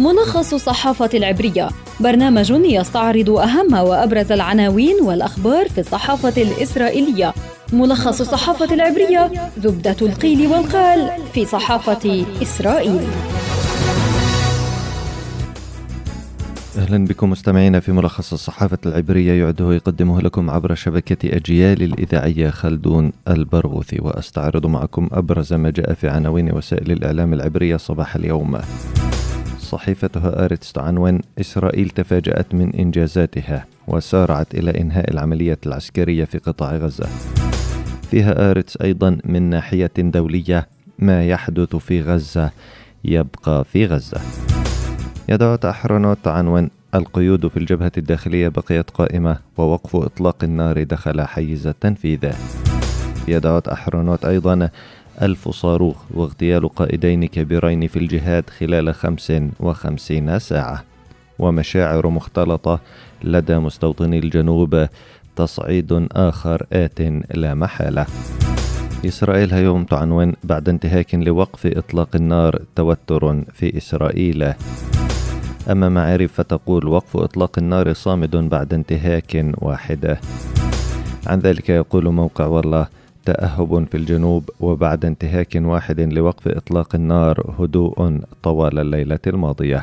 [0.00, 1.68] ملخص الصحافة العبرية.
[2.00, 7.34] برنامج يستعرض أهم وأبرز العناوين والأخبار في الصحافة الإسرائيلية.
[7.72, 13.00] ملخص الصحافة العبرية زبدة القيل والقال في صحافة إسرائيل.
[16.78, 23.12] أهلا بكم مستمعينا في ملخص الصحافة العبرية يعده يقدمه لكم عبر شبكة أجيال الإذاعية خلدون
[23.28, 24.00] البرغوثي.
[24.00, 28.58] وأستعرض معكم أبرز ما جاء في عناوين وسائل الإعلام العبرية صباح اليوم.
[29.70, 37.08] صحيفة هآرتس تعنون إسرائيل تفاجأت من إنجازاتها وسارعت إلى إنهاء العملية العسكرية في قطاع غزة.
[38.10, 40.66] في هآرتس أيضا من ناحية دولية
[40.98, 42.50] ما يحدث في غزة
[43.04, 44.20] يبقى في غزة.
[45.28, 52.32] يديعوت أحرونوت عنوان القيود في الجبهة الداخلية بقيت قائمة ووقف إطلاق النار دخل حيز التنفيذ.
[53.28, 54.68] يديعوت أحرونوت أيضا
[55.22, 60.84] ألف صاروخ واغتيال قائدين كبيرين في الجهاد خلال خمس وخمسين ساعة.
[61.38, 62.80] ومشاعر مختلطة
[63.24, 64.86] لدى مستوطني الجنوب
[65.36, 67.00] تصعيد آخر آت
[67.34, 68.06] لا محالة.
[69.06, 74.52] إسرائيل هيوم تعنون بعد انتهاك لوقف إطلاق النار توتر في إسرائيل.
[75.70, 80.20] أما معارف فتقول وقف إطلاق النار صامد بعد انتهاك واحدة
[81.26, 82.99] عن ذلك يقول موقع والله
[83.30, 89.82] تأهب في الجنوب وبعد انتهاك واحد لوقف إطلاق النار هدوء طوال الليلة الماضية.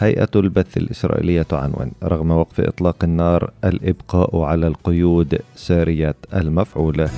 [0.00, 7.08] هيئة البث الإسرائيلية عنون رغم وقف إطلاق النار الإبقاء على القيود سارية المفعول.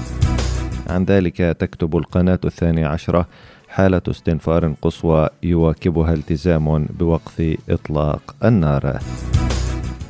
[0.87, 3.27] عن ذلك تكتب القناة الثانية عشرة
[3.69, 8.99] حالة استنفار قصوى يواكبها التزام بوقف إطلاق النار.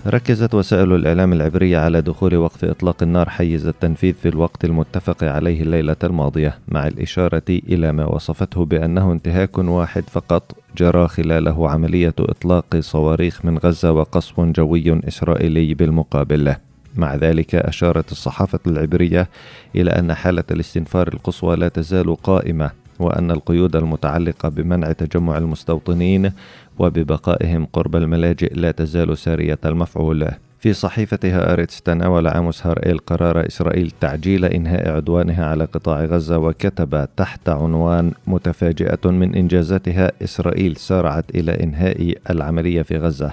[0.06, 5.62] ركزت وسائل الإعلام العبرية على دخول وقف إطلاق النار حيز التنفيذ في الوقت المتفق عليه
[5.62, 12.76] الليلة الماضية مع الإشارة إلى ما وصفته بأنه انتهاك واحد فقط جرى خلاله عملية إطلاق
[12.80, 16.54] صواريخ من غزة وقصف جوي إسرائيلي بالمقابل.
[16.96, 19.28] مع ذلك أشارت الصحافة العبرية
[19.76, 22.83] إلى أن حالة الاستنفار القصوى لا تزال قائمة.
[22.98, 26.32] وأن القيود المتعلقة بمنع تجمع المستوطنين
[26.78, 30.28] وببقائهم قرب الملاجئ لا تزال سارية المفعول.
[30.64, 37.08] في صحيفتها أريتس تناول عاموس هارئيل قرار إسرائيل تعجيل إنهاء عدوانها على قطاع غزة وكتب
[37.16, 43.32] تحت عنوان متفاجئة من إنجازاتها إسرائيل سارعت إلى إنهاء العملية في غزة.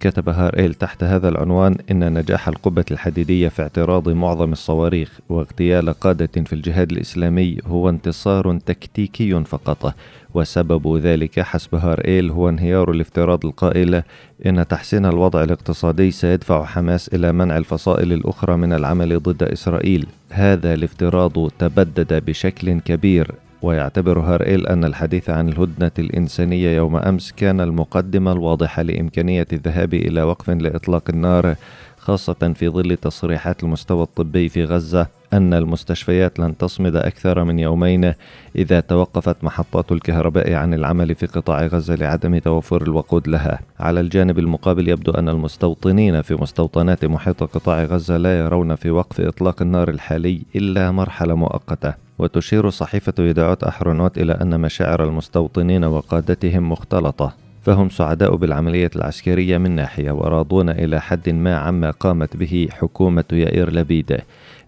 [0.00, 6.44] كتب هاريل تحت هذا العنوان إن نجاح القبة الحديدية في اعتراض معظم الصواريخ واغتيال قادة
[6.44, 9.94] في الجهاد الإسلامي هو انتصار تكتيكي فقط
[10.34, 14.02] وسبب ذلك حسب هاريل هو انهيار الافتراض القائل
[14.46, 20.06] إن تحسين الوضع الاقتصادي سيدفع حماس إلى منع الفصائل الأخرى من العمل ضد إسرائيل.
[20.30, 23.34] هذا الافتراض تبدد بشكل كبير.
[23.62, 30.22] ويعتبر هارئيل أن الحديث عن الهدنة الإنسانية يوم أمس كان المقدمة الواضحة لإمكانية الذهاب إلى
[30.22, 31.54] وقف لإطلاق النار
[31.98, 38.12] خاصة في ظل تصريحات المستوى الطبي في غزة أن المستشفيات لن تصمد أكثر من يومين
[38.56, 43.60] إذا توقفت محطات الكهرباء عن العمل في قطاع غزة لعدم توفر الوقود لها.
[43.80, 49.20] على الجانب المقابل يبدو أن المستوطنين في مستوطنات محيط قطاع غزة لا يرون في وقف
[49.20, 52.09] إطلاق النار الحالي إلا مرحلة مؤقتة.
[52.20, 57.32] وتشير صحيفة يدعوت أحرونوت إلى أن مشاعر المستوطنين وقادتهم مختلطة
[57.62, 63.72] فهم سعداء بالعملية العسكرية من ناحية وراضون إلى حد ما عما قامت به حكومة يائير
[63.72, 64.20] لبيد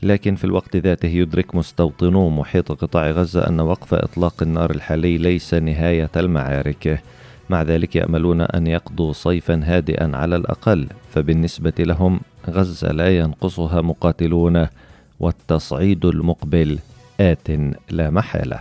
[0.02, 5.54] لكن في الوقت ذاته يدرك مستوطنو محيط قطاع غزة أن وقف إطلاق النار الحالي ليس
[5.54, 7.02] نهاية المعارك.
[7.50, 12.20] مع ذلك يأملون أن يقضوا صيفا هادئا على الأقل فبالنسبة لهم
[12.50, 14.66] غزة لا ينقصها مقاتلون
[15.20, 16.78] والتصعيد المقبل.
[17.20, 17.50] آت
[17.90, 18.58] لا محالة.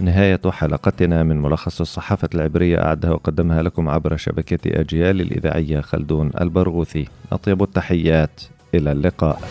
[0.00, 7.08] نهاية حلقتنا من ملخص الصحافة العبرية أعدها وقدمها لكم عبر شبكة أجيال الإذاعية خلدون البرغوثي.
[7.32, 8.40] أطيب التحيات
[8.74, 9.42] إلى اللقاء.